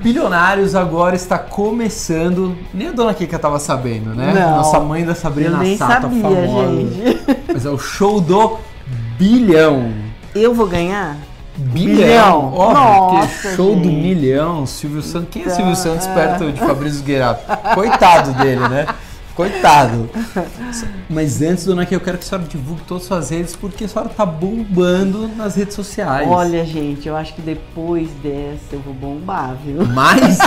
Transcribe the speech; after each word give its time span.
Bilionários 0.00 0.74
agora 0.74 1.14
está 1.14 1.38
começando. 1.38 2.56
Nem 2.72 2.88
a 2.88 2.92
dona 2.92 3.12
Kika 3.12 3.38
tava 3.38 3.58
sabendo, 3.58 4.14
né? 4.14 4.32
Não. 4.34 4.56
Nossa 4.56 4.80
mãe 4.80 5.04
da 5.04 5.14
Sabrina 5.14 5.50
Eu 5.50 5.58
nem 5.58 5.76
Sato, 5.76 6.02
sabia, 6.02 6.22
famosa. 6.22 6.76
gente. 6.76 7.18
Mas 7.52 7.66
é 7.66 7.70
o 7.70 7.78
show 7.78 8.20
do 8.20 8.56
bilhão. 9.18 9.92
Eu 10.34 10.54
vou 10.54 10.66
ganhar? 10.66 11.16
Bilhão. 11.56 11.96
Bilhão. 11.96 12.54
Óbvio, 12.54 12.74
Nossa, 13.18 13.48
que 13.50 13.56
show 13.56 13.76
do 13.76 13.84
gente. 13.84 13.94
milhão. 13.94 14.64
Silvio 14.64 15.02
Santos. 15.02 15.28
Quem 15.30 15.42
é 15.42 15.44
Então, 15.44 15.56
Silvio 15.56 15.76
Santos 15.76 16.06
é. 16.06 16.14
perto 16.14 16.50
de 16.50 16.60
Fabrício 16.60 17.02
Guerato? 17.04 17.42
Coitado 17.74 18.32
dele, 18.32 18.66
né? 18.68 18.86
Coitado. 19.40 20.10
Mas 21.08 21.40
antes, 21.40 21.64
dona 21.64 21.86
Kika, 21.86 21.94
eu 21.94 22.00
quero 22.00 22.18
que 22.18 22.24
a 22.24 22.28
senhora 22.28 22.46
divulgue 22.46 22.82
todas 22.82 23.04
as 23.04 23.08
suas 23.08 23.30
redes, 23.30 23.56
porque 23.56 23.84
a 23.84 23.88
senhora 23.88 24.10
tá 24.10 24.26
bombando 24.26 25.28
nas 25.28 25.56
redes 25.56 25.74
sociais. 25.74 26.28
Olha, 26.28 26.62
gente, 26.62 27.08
eu 27.08 27.16
acho 27.16 27.32
que 27.32 27.40
depois 27.40 28.10
dessa 28.22 28.74
eu 28.74 28.80
vou 28.80 28.92
bombar, 28.92 29.56
viu? 29.64 29.86
Mais? 29.86 30.38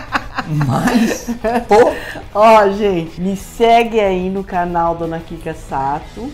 Mais? 0.66 1.26
Pô! 1.68 1.92
Ó, 2.34 2.70
gente, 2.70 3.20
me 3.20 3.36
segue 3.36 4.00
aí 4.00 4.30
no 4.30 4.42
canal 4.42 4.94
Dona 4.94 5.18
Kika 5.18 5.52
Sato, 5.52 6.22
no 6.22 6.32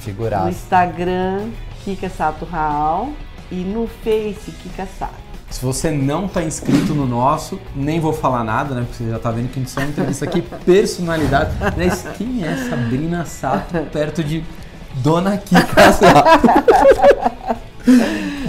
Figuraça. 0.00 0.50
Instagram 0.50 1.50
Kika 1.84 2.08
Sato 2.08 2.44
Raal 2.44 3.10
e 3.52 3.56
no 3.62 3.86
Face 4.02 4.50
Kika 4.50 4.88
Sato. 4.98 5.23
Se 5.54 5.64
você 5.64 5.88
não 5.88 6.26
tá 6.26 6.42
inscrito 6.42 6.92
no 6.94 7.06
nosso, 7.06 7.60
nem 7.76 8.00
vou 8.00 8.12
falar 8.12 8.42
nada, 8.42 8.74
né? 8.74 8.80
Porque 8.88 9.04
você 9.04 9.08
já 9.10 9.20
tá 9.20 9.30
vendo 9.30 9.52
que 9.52 9.60
a 9.60 9.62
gente 9.62 9.70
só 9.70 9.80
entrevista 9.82 10.24
aqui 10.24 10.42
personalidade. 10.66 11.52
Aliás, 11.60 12.04
quem 12.18 12.44
é 12.44 12.56
Sabrina 12.68 13.24
Sato 13.24 13.78
perto 13.92 14.24
de 14.24 14.42
Dona 14.96 15.36
Kika 15.36 15.92
Sato? 15.92 16.28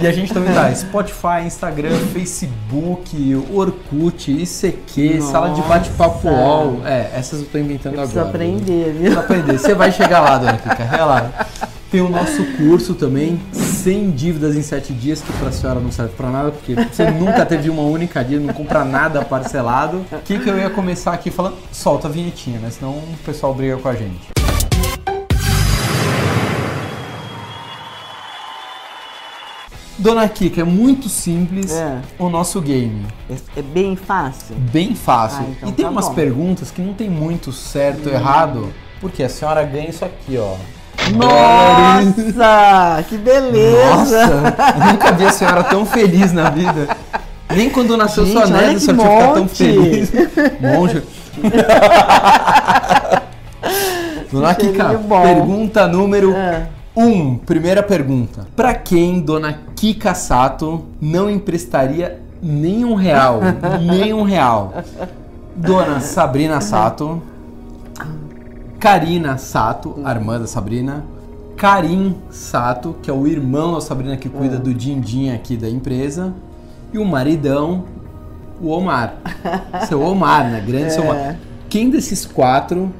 E 0.02 0.04
a 0.04 0.10
gente 0.10 0.34
também 0.34 0.52
tá 0.52 0.74
Spotify, 0.74 1.46
Instagram, 1.46 1.96
Facebook, 2.12 3.46
Orkut, 3.54 4.32
ICQ, 4.32 5.22
sala 5.22 5.50
de 5.50 5.62
bate-papo 5.62 6.28
Nossa. 6.28 6.42
UOL. 6.42 6.80
É, 6.84 7.12
essas 7.14 7.40
eu 7.40 7.46
tô 7.46 7.56
inventando 7.56 7.94
Preciso 7.94 8.18
agora. 8.18 8.34
aprender, 8.34 8.84
Precisa 8.84 9.10
viu? 9.10 9.20
aprender. 9.20 9.58
Você 9.60 9.74
vai 9.76 9.92
chegar 9.92 10.22
lá, 10.22 10.38
Dona 10.38 10.58
Kika, 10.58 10.84
relaxa. 10.84 11.46
Tem 11.88 12.00
o 12.00 12.08
nosso 12.08 12.44
curso 12.56 12.94
também, 12.94 13.40
sem 13.86 14.10
dívidas 14.10 14.56
em 14.56 14.62
7 14.62 14.92
dias, 14.92 15.20
que 15.20 15.32
pra 15.34 15.52
senhora 15.52 15.78
não 15.78 15.92
serve 15.92 16.12
pra 16.16 16.28
nada, 16.28 16.50
porque 16.50 16.74
você 16.74 17.08
nunca 17.08 17.46
teve 17.46 17.70
uma 17.70 17.82
única 17.82 18.20
dívida, 18.24 18.48
não 18.48 18.52
compra 18.52 18.84
nada 18.84 19.24
parcelado. 19.24 19.98
O 20.10 20.22
que, 20.24 20.40
que 20.40 20.50
eu 20.50 20.58
ia 20.58 20.68
começar 20.68 21.12
aqui 21.12 21.30
falando? 21.30 21.56
Solta 21.70 22.08
a 22.08 22.10
vinhetinha, 22.10 22.58
né? 22.58 22.68
Senão 22.68 22.94
o 22.94 23.16
pessoal 23.24 23.54
briga 23.54 23.76
com 23.76 23.88
a 23.88 23.94
gente. 23.94 24.26
Dona 29.96 30.28
Kika, 30.28 30.62
é 30.62 30.64
muito 30.64 31.08
simples 31.08 31.70
É. 31.72 32.00
o 32.18 32.28
nosso 32.28 32.60
game. 32.60 33.06
É, 33.30 33.60
é 33.60 33.62
bem 33.62 33.94
fácil. 33.94 34.56
Bem 34.56 34.96
fácil. 34.96 35.44
Ah, 35.46 35.50
então 35.56 35.68
e 35.68 35.72
tem 35.72 35.84
tá 35.84 35.90
umas 35.92 36.08
bom. 36.08 36.14
perguntas 36.14 36.72
que 36.72 36.82
não 36.82 36.92
tem 36.92 37.08
muito 37.08 37.52
certo 37.52 38.08
ou 38.08 38.12
errado, 38.12 38.72
porque 39.00 39.22
a 39.22 39.28
senhora 39.28 39.62
ganha 39.62 39.90
isso 39.90 40.04
aqui, 40.04 40.36
ó. 40.38 40.56
Nossa, 41.14 43.04
que 43.08 43.16
beleza! 43.18 44.26
Nossa, 44.26 44.52
nunca 44.92 45.12
vi 45.12 45.24
a 45.26 45.32
senhora 45.32 45.62
tão 45.64 45.84
feliz 45.86 46.32
na 46.32 46.50
vida. 46.50 46.88
Nem 47.54 47.70
quando 47.70 47.96
nasceu 47.96 48.26
sua 48.26 48.46
Gente, 48.46 48.52
neta 48.52 48.66
olha 48.68 48.76
a 48.76 48.80
senhora 48.80 48.80
tinha 48.80 48.96
que 48.96 49.02
ficar 49.14 49.32
tão 49.32 49.42
monte. 49.42 49.56
feliz. 49.56 50.12
Monge. 50.60 51.02
Dona 54.32 54.54
Kika, 54.54 54.84
bom. 54.94 55.22
pergunta 55.22 55.86
número 55.86 56.34
Ah, 56.36 56.62
um. 56.96 57.36
Primeira 57.38 57.82
pergunta. 57.82 58.46
Pra 58.56 58.74
quem 58.74 59.20
Dona 59.20 59.60
Kika 59.76 60.14
Sato 60.14 60.84
não 61.00 61.30
emprestaria 61.30 62.18
nem 62.42 62.84
um 62.84 62.94
real? 62.94 63.40
nem 63.80 64.12
um 64.12 64.22
real. 64.22 64.74
Dona 65.54 66.00
Sabrina 66.00 66.60
Sato. 66.60 67.22
Karina 68.78 69.38
Sato, 69.38 69.96
a 70.04 70.10
irmã 70.12 70.38
da 70.38 70.46
Sabrina. 70.46 71.04
Karim 71.56 72.14
Sato, 72.30 72.96
que 73.02 73.10
é 73.10 73.14
o 73.14 73.26
irmão 73.26 73.74
da 73.74 73.80
Sabrina 73.80 74.16
que 74.16 74.28
cuida 74.28 74.58
do 74.58 74.74
din-din 74.74 75.30
aqui 75.30 75.56
da 75.56 75.68
empresa. 75.68 76.34
E 76.92 76.98
o 76.98 77.04
maridão, 77.04 77.84
o 78.60 78.68
Omar. 78.68 79.16
Seu 79.88 80.02
Omar, 80.02 80.50
né? 80.50 80.60
Grande 80.60 80.92
seu 80.92 81.04
É. 81.04 81.10
Omar. 81.10 81.36
Quem 81.68 81.90
desses 81.90 82.26
quatro 82.26 82.92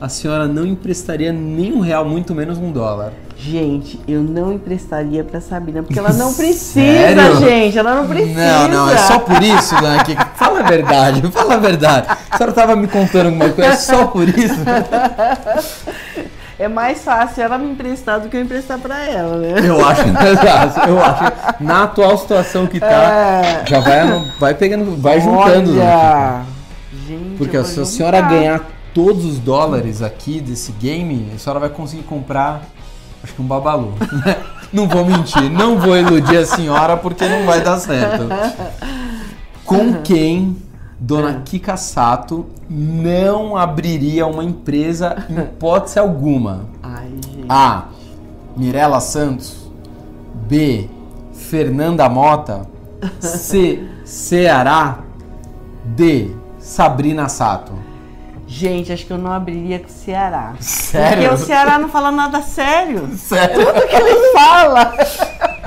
a 0.00 0.08
senhora 0.08 0.46
não 0.46 0.66
emprestaria 0.66 1.32
nem 1.32 1.72
um 1.72 1.80
real, 1.80 2.04
muito 2.04 2.34
menos 2.34 2.58
um 2.58 2.70
dólar? 2.70 3.12
Gente, 3.36 4.00
eu 4.06 4.22
não 4.22 4.52
emprestaria 4.52 5.22
pra 5.24 5.40
Sabrina, 5.40 5.82
porque 5.82 5.98
ela 5.98 6.12
não 6.12 6.32
precisa, 6.34 7.36
gente. 7.40 7.78
Ela 7.78 7.94
não 7.96 8.06
precisa. 8.08 8.40
Não, 8.40 8.68
não, 8.68 8.90
é 8.90 8.96
só 8.98 9.18
por 9.18 9.42
isso, 9.42 9.74
dona 9.80 10.02
Kika. 10.04 10.26
Fala 10.36 10.60
a 10.60 10.62
verdade, 10.62 11.22
fala 11.30 11.54
a 11.54 11.58
verdade. 11.58 12.06
A 12.30 12.36
senhora 12.36 12.52
tava 12.54 12.76
me 12.76 12.86
contando 12.86 13.26
alguma 13.26 13.48
coisa, 13.50 13.70
é 13.70 13.76
só 13.76 14.06
por 14.06 14.28
isso? 14.28 14.54
É 16.58 16.68
mais 16.68 17.02
fácil 17.02 17.42
ela 17.42 17.58
me 17.58 17.70
emprestar 17.72 18.20
do 18.20 18.28
que 18.28 18.36
eu 18.36 18.40
emprestar 18.40 18.78
pra 18.78 19.04
ela, 19.04 19.36
né? 19.38 19.54
Eu 19.64 19.84
acho, 19.84 20.02
eu 20.88 21.02
acho. 21.02 21.56
que 21.58 21.64
Na 21.64 21.82
atual 21.84 22.16
situação 22.16 22.66
que 22.66 22.78
tá, 22.78 22.86
É. 22.86 23.62
já 23.66 23.80
vai, 23.80 24.24
vai 24.38 24.54
pegando, 24.54 24.96
vai 25.00 25.20
juntando, 25.20 25.72
dona 25.72 25.82
Kika. 25.82 25.96
Olha, 25.96 26.44
gente, 27.08 27.36
Porque 27.38 27.64
se 27.64 27.80
a 27.80 27.84
senhora 27.84 28.20
ganhar 28.20 28.60
todos 28.94 29.24
os 29.24 29.38
dólares 29.38 30.00
aqui 30.00 30.40
desse 30.40 30.72
game, 30.72 31.30
a 31.34 31.38
senhora 31.38 31.60
vai 31.60 31.68
conseguir 31.68 32.04
comprar, 32.04 32.62
acho 33.22 33.34
que 33.34 33.42
um 33.42 33.46
babalu. 33.46 33.92
né? 34.24 34.36
Não 34.72 34.88
vou 34.88 35.04
mentir, 35.04 35.48
não 35.50 35.78
vou 35.78 35.96
iludir 35.96 36.36
a 36.36 36.44
senhora 36.44 36.96
porque 36.96 37.28
não 37.28 37.46
vai 37.46 37.62
dar 37.62 37.78
certo. 37.78 38.26
Com 39.64 40.02
quem 40.02 40.56
Dona 40.98 41.42
Kika 41.44 41.76
Sato 41.76 42.46
não 42.68 43.56
abriria 43.56 44.26
uma 44.26 44.42
empresa 44.42 45.26
em 45.30 45.38
hipótese 45.38 45.96
alguma? 46.00 46.64
Ai, 46.82 47.08
gente. 47.08 47.46
A. 47.48 47.84
Mirela 48.56 48.98
Santos. 48.98 49.70
B. 50.48 50.90
Fernanda 51.32 52.08
Mota. 52.08 52.66
C. 53.20 53.86
Ceará. 54.04 54.98
D. 55.84 56.30
Sabrina 56.58 57.28
Sato. 57.28 57.83
Gente, 58.56 58.92
acho 58.92 59.04
que 59.04 59.12
eu 59.12 59.18
não 59.18 59.32
abriria 59.32 59.80
com 59.80 59.88
o 59.88 59.90
Ceará. 59.90 60.54
Sério? 60.60 61.28
Porque 61.28 61.42
o 61.42 61.44
Ceará 61.44 61.76
não 61.76 61.88
fala 61.88 62.12
nada 62.12 62.40
sério. 62.40 63.08
Sério? 63.16 63.66
Tudo 63.66 63.88
que 63.88 63.96
ele 63.96 64.32
fala. 64.32 64.94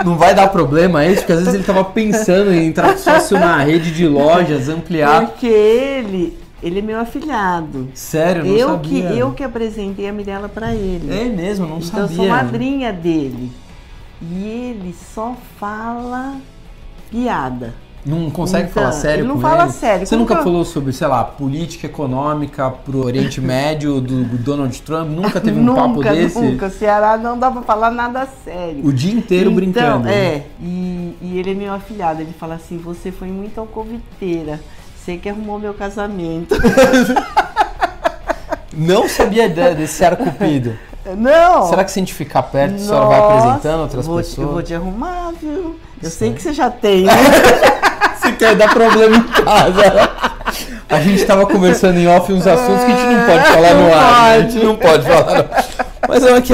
Não 0.05 0.15
vai 0.17 0.33
dar 0.33 0.47
problema 0.47 1.05
isso? 1.05 1.17
Porque 1.17 1.33
às 1.33 1.39
vezes 1.39 1.53
ele 1.55 1.63
tava 1.65 1.83
pensando 1.83 2.53
em 2.53 2.67
entrar 2.67 2.97
sócio 2.97 3.37
na 3.37 3.57
rede 3.57 3.91
de 3.91 4.07
lojas, 4.07 4.69
ampliar. 4.69 5.25
Porque 5.25 5.47
ele, 5.47 6.39
ele 6.63 6.79
é 6.79 6.81
meu 6.81 6.97
afilhado. 6.97 7.89
Sério, 7.93 8.45
não 8.45 8.55
Eu 8.55 8.69
sabia. 8.69 9.09
que, 9.11 9.17
eu 9.19 9.31
que 9.33 9.43
apresentei 9.43 10.07
a 10.07 10.13
Mirella 10.13 10.47
pra 10.47 10.73
ele. 10.73 11.13
É 11.13 11.25
mesmo, 11.25 11.67
não 11.67 11.79
então 11.79 11.99
eu 11.99 12.07
sabia. 12.07 12.15
sou 12.15 12.27
madrinha 12.29 12.93
dele. 12.93 13.51
E 14.21 14.45
ele 14.47 14.95
só 15.13 15.35
fala 15.59 16.35
piada. 17.11 17.73
Não 18.07 18.29
consegue 18.31 18.69
Então, 18.69 18.83
falar 18.83 18.93
sério 18.93 19.21
ele 19.23 19.27
não 19.27 19.39
fala 19.39 19.63
ele? 19.63 19.71
sério. 19.73 20.07
Você 20.07 20.15
nunca 20.15 20.35
eu- 20.35 20.43
falou 20.43 20.63
sobre, 20.63 20.93
sei 20.93 21.07
lá, 21.07 21.23
política 21.25 21.87
econômica 21.87 22.69
pro 22.69 23.03
Oriente 23.05 23.39
Médio 23.41 23.99
do 23.99 24.23
Donald 24.37 24.81
Trump? 24.81 25.09
Nunca 25.09 25.41
teve 25.41 25.59
um 25.59 25.63
nunca, 25.63 25.81
papo 25.81 26.03
desse? 26.03 26.39
Nunca, 26.39 26.67
o 26.67 26.71
Ceará 26.71 27.17
não 27.17 27.37
dá 27.37 27.51
pra 27.51 27.61
falar 27.63 27.91
nada 27.91 28.25
sério. 28.45 28.79
O 28.85 28.93
dia 28.93 29.11
inteiro 29.13 29.49
então, 29.51 29.55
brincando. 29.55 30.07
É, 30.07 30.43
e, 30.61 31.17
e 31.21 31.37
ele 31.37 31.51
é 31.51 31.53
meu 31.53 31.73
afilhado. 31.73 32.21
Ele 32.21 32.33
fala 32.39 32.55
assim: 32.55 32.77
você 32.77 33.11
foi 33.11 33.27
muito 33.27 33.59
alcoviteira. 33.59 34.59
Você 34.97 35.17
que 35.17 35.27
arrumou 35.29 35.59
meu 35.59 35.73
casamento. 35.73 36.55
Não 38.73 39.07
sabia 39.09 39.45
ideia 39.45 39.73
desse 39.73 40.03
ar 40.05 40.15
cupido. 40.15 40.77
não! 41.17 41.67
Será 41.69 41.83
que 41.83 41.91
se 41.91 41.99
a 41.99 42.01
gente 42.01 42.13
ficar 42.13 42.43
perto, 42.43 42.75
a 42.75 42.77
senhora 42.77 43.05
vai 43.07 43.19
Nossa, 43.19 43.37
apresentando 43.37 43.81
outras 43.81 44.05
vou 44.05 44.17
pessoas? 44.17 44.47
Eu 44.47 44.53
vou 44.53 44.61
te 44.61 44.73
arrumar, 44.73 45.31
viu? 45.41 45.79
Eu 46.03 46.09
sei 46.09 46.33
que 46.33 46.41
você 46.41 46.53
já 46.53 46.69
tem, 46.69 47.03
né? 47.05 47.13
Quer 48.37 48.55
dar 48.55 48.73
problema 48.73 49.17
em 49.17 49.23
casa. 49.23 50.09
A 50.89 51.01
gente 51.01 51.25
tava 51.25 51.45
conversando 51.45 51.97
em 51.99 52.07
off 52.07 52.31
uns 52.31 52.45
assuntos 52.47 52.83
que 52.85 52.91
a 52.91 52.95
gente 52.95 53.15
não 53.17 53.25
pode 53.25 53.45
falar 53.45 53.73
no 53.73 53.93
ar. 53.93 54.29
né? 54.29 54.35
A 54.35 54.39
gente 54.41 54.65
não 54.65 54.75
pode 54.75 55.03
falar. 55.05 55.37
no- 55.43 55.49
Mas 56.07 56.23
é 56.25 56.41
que 56.41 56.53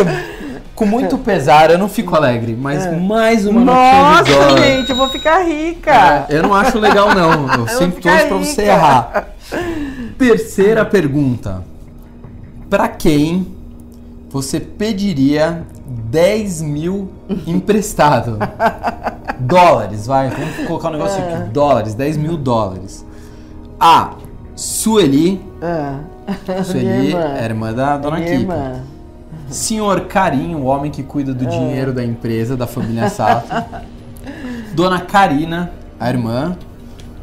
com 0.76 0.86
muito 0.88 1.18
pesar, 1.20 1.70
eu 1.70 1.78
não 1.78 1.88
fico 1.88 2.16
alegre, 2.16 2.58
mas 2.60 2.92
mais 3.00 3.46
uma 3.46 3.62
notícia 3.62 4.36
Nossa, 4.38 4.58
gente, 4.58 4.90
eu 4.90 4.96
vou 4.96 5.08
ficar 5.10 5.44
rica. 5.44 6.26
É, 6.30 6.38
eu 6.38 6.42
não 6.44 6.54
acho 6.56 6.80
legal 6.80 7.14
não. 7.14 7.54
Eu 7.54 7.68
sempre 7.68 7.98
ficar 7.98 8.28
torço 8.28 8.28
pra 8.28 8.38
você 8.40 8.62
errar. 8.64 9.28
Terceira 10.18 10.84
pergunta. 10.84 11.64
Pra 12.70 12.88
quem 12.88 13.48
você 14.32 14.60
pediria 14.60 15.62
10 15.86 16.62
mil 16.64 17.12
emprestado? 17.46 18.40
dólares, 19.40 20.08
vai. 20.08 20.30
Vamos 20.30 20.68
colocar 20.68 20.90
um 20.90 20.94
negócio 20.94 21.22
É. 21.22 21.36
aqui. 21.36 21.50
Dólares, 21.50 21.94
10 21.94 22.18
mil 22.18 22.38
dólares. 22.38 23.06
A. 23.80 24.16
Sueli. 24.56 25.42
Ah, 25.62 26.00
Sueli 26.64 27.08
irmã. 27.08 27.36
é 27.38 27.46
irmã 27.46 27.74
da 27.74 27.98
dona 27.98 28.20
irmã. 28.20 28.82
Senhor 29.50 30.02
Carinho, 30.02 30.60
o 30.60 30.66
homem 30.66 30.92
que 30.92 31.04
cuida 31.04 31.34
do 31.34 31.46
dinheiro 31.46 31.92
da 31.94 32.04
empresa, 32.04 32.56
da 32.56 32.66
família 32.68 33.10
Sato. 33.10 33.48
Dona 34.74 35.02
Karina, 35.02 35.72
a 36.00 36.10
irmã. 36.10 36.58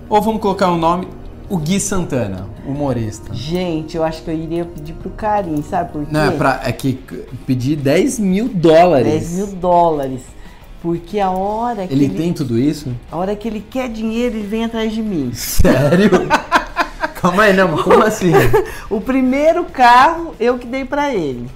Ou 0.09 0.21
vamos 0.21 0.41
colocar 0.41 0.69
o 0.71 0.77
nome, 0.77 1.09
o 1.49 1.57
Gui 1.57 1.79
Santana, 1.81 2.47
humorista. 2.67 3.33
Gente, 3.33 3.97
eu 3.97 4.05
acho 4.05 4.23
que 4.23 4.31
eu 4.31 4.35
iria 4.35 4.65
pedir 4.65 4.93
pro 4.95 5.11
Karim, 5.11 5.63
sabe 5.63 5.93
por 5.93 6.03
quê? 6.05 6.09
Não, 6.11 6.21
é, 6.21 6.31
pra, 6.31 6.61
é 6.65 6.73
que 6.73 6.95
pedir 7.47 7.77
10 7.77 8.19
mil 8.19 8.49
dólares. 8.49 9.07
10 9.07 9.33
mil 9.33 9.47
dólares. 9.57 10.23
Porque 10.83 11.21
a 11.21 11.31
hora 11.31 11.87
que 11.87 11.93
Ele, 11.93 12.07
ele, 12.07 12.15
tem 12.15 12.33
tudo 12.33 12.59
isso? 12.59 12.95
a 13.13 13.17
hora 13.17 13.37
que 13.37 13.47
ele 13.47 13.61
quer 13.69 13.89
dinheiro, 13.89 14.37
ele 14.37 14.47
vem 14.47 14.65
atrás 14.65 14.93
de 14.93 15.03
mim. 15.03 15.31
Sério? 15.35 16.11
Calma 17.21 17.43
aí, 17.43 17.53
não, 17.53 17.77
como 17.77 18.03
assim? 18.03 18.33
O 18.89 18.99
primeiro 19.01 19.65
carro 19.65 20.35
eu 20.41 20.57
que 20.59 20.67
dei 20.67 20.87
pra 20.87 21.15
ele. 21.15 21.47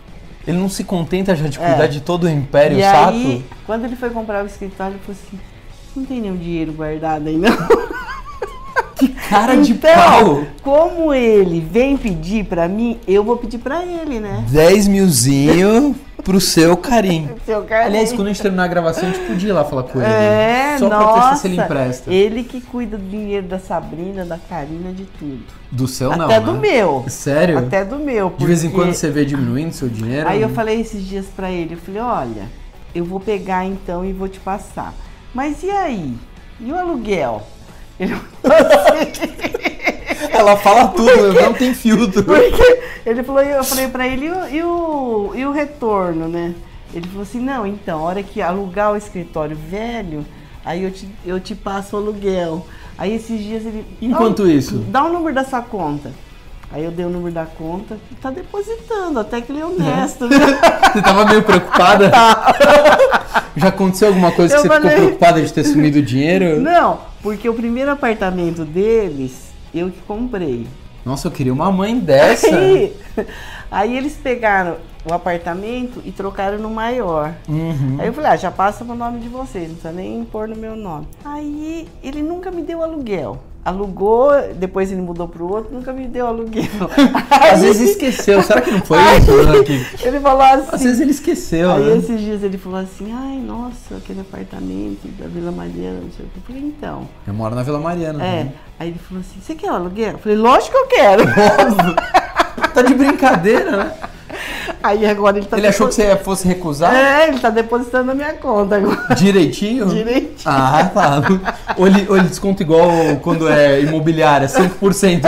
Ele 0.46 0.58
não 0.58 0.68
se 0.68 0.84
contenta 0.84 1.34
já 1.34 1.48
de 1.48 1.58
É. 1.58 1.66
cuidar 1.66 1.86
de 1.86 2.02
todo 2.02 2.24
o 2.24 2.28
império 2.30 2.78
e 2.78 2.82
sato? 2.82 3.14
aí, 3.14 3.42
quando 3.64 3.86
ele 3.86 3.96
foi 3.96 4.10
comprar 4.10 4.44
o 4.44 4.46
escritório, 4.46 4.96
ele 4.96 5.00
falou 5.02 5.18
assim: 5.26 5.38
não 5.96 6.04
tem 6.04 6.20
nenhum 6.20 6.36
dinheiro 6.36 6.72
guardado 6.72 7.26
aí, 7.28 7.36
não. 7.38 7.50
Que 8.96 9.08
cara 9.08 9.56
de 9.56 9.72
então, 9.72 9.92
pau! 9.92 10.46
como 10.62 11.12
ele 11.12 11.58
vem 11.60 11.96
pedir 11.96 12.44
pra 12.44 12.68
mim, 12.68 12.98
eu 13.08 13.24
vou 13.24 13.36
pedir 13.36 13.58
pra 13.58 13.84
ele, 13.84 14.20
né? 14.20 14.44
10 14.48 14.86
milzinho 14.86 15.96
pro 16.24 16.40
seu 16.40 16.76
carinho. 16.76 17.36
Seu 17.44 17.62
Karim. 17.62 17.86
Aliás, 17.88 18.12
quando 18.12 18.28
a 18.28 18.32
gente 18.32 18.40
terminar 18.42 18.64
a 18.64 18.68
gravação, 18.68 19.08
a 19.08 19.12
gente 19.12 19.26
podia 19.26 19.50
ir 19.50 19.52
lá 19.52 19.64
falar 19.64 19.82
com 19.84 20.00
ele. 20.00 20.10
É, 20.10 20.76
Só 20.78 20.88
pra 20.88 20.98
nossa, 20.98 21.12
testar 21.20 21.36
se 21.36 21.46
ele 21.46 21.56
empresta. 21.60 22.12
Ele 22.12 22.42
que 22.44 22.60
cuida 22.60 22.96
do 22.96 23.06
dinheiro 23.08 23.46
da 23.46 23.58
Sabrina, 23.58 24.24
da 24.24 24.38
Karina, 24.38 24.92
de 24.92 25.04
tudo. 25.04 25.42
Do 25.70 25.86
seu 25.86 26.16
não, 26.16 26.24
Até 26.24 26.40
né? 26.40 26.46
do 26.46 26.54
meu. 26.54 27.04
Sério? 27.08 27.58
Até 27.58 27.84
do 27.84 27.98
meu. 27.98 28.32
De 28.36 28.46
vez 28.46 28.64
em 28.64 28.70
porque- 28.70 28.82
quando 28.84 28.94
você 28.94 29.10
vê 29.10 29.24
diminuindo 29.24 29.72
seu 29.72 29.88
dinheiro? 29.88 30.28
Aí 30.28 30.40
eu 30.40 30.48
falei 30.48 30.80
esses 30.80 31.04
dias 31.06 31.26
pra 31.36 31.50
ele, 31.50 31.74
eu 31.74 31.78
falei, 31.78 32.00
olha, 32.00 32.48
eu 32.94 33.04
vou 33.04 33.20
pegar 33.20 33.64
então 33.66 34.04
e 34.04 34.12
vou 34.12 34.28
te 34.28 34.40
passar. 34.40 34.94
Mas 35.34 35.62
e 35.62 35.70
aí? 35.70 36.14
E 36.60 36.72
o 36.72 36.78
aluguel? 36.78 37.42
Ele 38.00 38.14
falou 38.42 38.56
assim, 38.56 39.34
Ela 40.30 40.56
fala 40.56 40.88
tudo, 40.88 41.32
não 41.34 41.52
tem 41.52 41.72
filtro. 41.74 42.22
porque 42.22 42.80
ele 43.06 43.22
falou, 43.22 43.42
eu 43.42 43.62
falei 43.64 43.88
pra 43.88 44.06
ele, 44.06 44.26
e 44.50 44.62
o, 44.62 45.32
e 45.34 45.44
o, 45.46 45.52
retorno, 45.52 46.28
né? 46.28 46.54
Ele 46.92 47.06
falou 47.08 47.22
assim, 47.22 47.40
não, 47.40 47.66
então, 47.66 47.98
a 48.00 48.02
hora 48.02 48.22
que 48.22 48.40
alugar 48.42 48.92
o 48.92 48.96
escritório 48.96 49.56
velho, 49.56 50.24
aí 50.64 50.82
eu 50.84 50.90
te, 50.90 51.08
eu 51.26 51.40
te 51.40 51.54
passo 51.54 51.96
o 51.96 51.98
aluguel. 51.98 52.66
Aí 52.96 53.14
esses 53.14 53.40
dias 53.42 53.64
ele. 53.66 53.84
Enquanto 54.00 54.42
"Dá 54.44 54.48
o- 54.48 54.50
isso?" 54.52 54.76
Dá 54.88 55.04
o 55.04 55.12
número 55.12 55.34
da 55.34 55.44
sua 55.44 55.60
conta. 55.62 56.12
Aí 56.72 56.84
eu 56.84 56.90
dei 56.90 57.04
o 57.04 57.08
número 57.08 57.32
da 57.34 57.44
conta 57.46 57.96
tá 58.20 58.30
depositando, 58.30 59.20
até 59.20 59.40
que 59.40 59.52
ele 59.52 59.60
é 59.60 59.64
honesto, 59.66 60.26
né? 60.28 60.36
Você 60.92 61.02
tava 61.02 61.24
meio 61.24 61.42
preocupada? 61.42 62.10
Já 63.56 63.68
aconteceu 63.68 64.08
alguma 64.08 64.32
coisa 64.32 64.54
Eu 64.54 64.62
que 64.62 64.68
você 64.68 64.74
ficou 64.74 64.90
falei- 64.90 64.96
preocupada 65.06 65.42
de 65.42 65.52
ter 65.52 65.64
sumido 65.64 65.98
o 65.98 66.02
dinheiro? 66.02 66.60
Não, 66.60 66.98
porque 67.22 67.48
o 67.48 67.54
primeiro 67.54 67.90
apartamento 67.92 68.64
deles, 68.64 69.53
eu 69.74 69.90
que 69.90 70.00
comprei. 70.02 70.66
Nossa, 71.04 71.28
eu 71.28 71.32
queria 71.32 71.52
uma 71.52 71.70
mãe 71.70 71.98
dessa. 71.98 72.48
Aí, 72.56 72.96
aí 73.70 73.96
eles 73.96 74.14
pegaram 74.16 74.76
o 75.04 75.12
apartamento 75.12 76.00
e 76.04 76.10
trocaram 76.10 76.58
no 76.58 76.70
maior. 76.70 77.34
Uhum. 77.48 77.96
Aí 77.98 78.06
eu 78.06 78.12
falei, 78.12 78.30
ah, 78.30 78.36
já 78.36 78.50
passa 78.50 78.84
pro 78.84 78.94
nome 78.94 79.20
de 79.20 79.28
vocês, 79.28 79.68
não 79.68 79.74
precisa 79.74 79.92
nem 79.92 80.24
pôr 80.24 80.48
no 80.48 80.56
meu 80.56 80.74
nome. 80.74 81.06
Aí 81.24 81.86
ele 82.02 82.22
nunca 82.22 82.50
me 82.50 82.62
deu 82.62 82.82
aluguel. 82.82 83.38
Alugou, 83.64 84.30
depois 84.56 84.92
ele 84.92 85.00
mudou 85.00 85.26
pro 85.26 85.50
outro, 85.50 85.72
nunca 85.74 85.90
me 85.92 86.06
deu 86.06 86.26
aluguel. 86.26 86.64
Às 87.30 87.54
Aí 87.54 87.60
vezes 87.62 87.90
esqueceu. 87.92 88.42
Será 88.42 88.60
que 88.60 88.70
não 88.70 88.80
foi 88.82 88.98
Aí- 88.98 89.20
Kika? 89.64 90.06
Ele 90.06 90.20
falou 90.20 90.42
assim. 90.42 90.68
Às 90.72 90.82
vezes 90.82 91.00
ele 91.00 91.10
esqueceu, 91.12 91.70
Aí 91.70 91.82
né? 91.84 91.96
esses 91.96 92.20
dias 92.20 92.42
ele 92.42 92.58
falou 92.58 92.78
assim, 92.80 93.10
ai, 93.12 93.38
nossa, 93.38 93.96
aquele 93.96 94.20
apartamento 94.20 95.08
da 95.18 95.26
Vila 95.26 95.50
Mariana, 95.50 96.00
não 96.02 96.10
sei 96.10 96.26
o 96.26 96.28
que. 96.28 96.38
Eu 96.38 96.42
falei, 96.46 96.62
então. 96.62 97.08
Eu 97.26 97.32
moro 97.32 97.54
na 97.54 97.62
Vila 97.62 97.78
Mariana. 97.80 98.22
É. 98.22 98.44
né? 98.44 98.52
Aí 98.78 98.88
ele 98.88 98.98
falou 98.98 99.20
assim, 99.22 99.40
você 99.40 99.54
quer 99.54 99.70
o 99.70 99.74
aluguel? 99.74 100.12
Eu 100.12 100.18
falei, 100.18 100.36
lógico 100.36 100.72
que 100.72 100.76
eu 100.76 100.86
quero. 100.86 101.22
Tá 102.74 102.82
de 102.82 102.94
brincadeira, 102.94 103.76
né? 103.76 103.92
Aí 104.84 105.06
agora 105.06 105.38
ele 105.38 105.46
tá 105.46 105.56
Ele 105.56 105.66
achou 105.66 105.88
que 105.88 105.94
você 105.94 106.14
fosse 106.16 106.46
recusar 106.46 106.94
É, 106.94 107.26
ele 107.28 107.38
tá 107.38 107.48
depositando 107.48 108.04
na 108.04 108.14
minha 108.14 108.34
conta 108.34 108.76
agora. 108.76 109.14
direitinho? 109.14 109.86
Direitinho. 109.94 110.36
Ah, 110.44 110.90
tá. 110.92 111.22
Ou 111.78 111.86
ele, 111.86 112.06
ou 112.06 112.18
ele 112.18 112.28
desconta 112.28 112.62
igual 112.62 112.90
quando 113.22 113.48
é 113.48 113.80
imobiliária, 113.80 114.46
5%. 114.46 115.22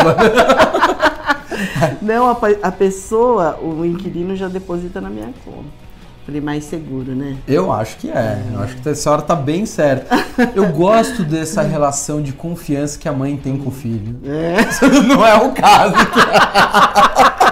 Não, 2.03 2.29
a, 2.31 2.37
a 2.63 2.71
pessoa, 2.71 3.59
o 3.63 3.83
inquilino 3.83 4.37
já 4.37 4.47
deposita 4.47 5.01
na 5.01 5.09
minha 5.09 5.31
conta. 5.43 5.87
Falei, 6.27 6.41
mais 6.41 6.65
seguro, 6.65 7.15
né? 7.15 7.37
Eu 7.49 7.73
acho 7.73 7.97
que 7.97 8.11
é. 8.11 8.43
Eu 8.53 8.61
acho 8.61 8.77
que 8.77 8.89
essa 8.89 9.11
hora 9.11 9.23
tá 9.23 9.35
bem 9.35 9.65
certa. 9.65 10.19
Eu 10.55 10.67
gosto 10.71 11.25
dessa 11.25 11.63
relação 11.63 12.21
de 12.21 12.33
confiança 12.33 12.99
que 12.99 13.09
a 13.09 13.13
mãe 13.13 13.37
tem 13.37 13.57
com 13.57 13.69
o 13.69 13.73
filho. 13.73 14.17
É. 14.25 14.57
Não 15.07 15.25
é 15.25 15.35
o 15.37 15.53
caso. 15.53 15.95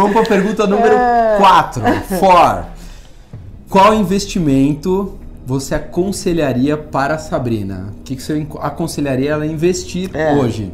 Vamos 0.00 0.12
para 0.12 0.22
a 0.22 0.26
pergunta 0.26 0.66
número 0.66 0.94
É. 0.94 1.36
4. 1.38 1.82
For. 2.18 2.64
Qual 3.68 3.94
investimento 3.94 5.18
você 5.46 5.74
aconselharia 5.74 6.76
para 6.76 7.16
a 7.16 7.18
Sabrina? 7.18 7.92
O 8.00 8.02
que, 8.02 8.16
que 8.16 8.22
você 8.22 8.46
aconselharia 8.60 9.32
ela 9.32 9.44
a 9.44 9.46
investir 9.46 10.10
É. 10.14 10.32
hoje? 10.34 10.72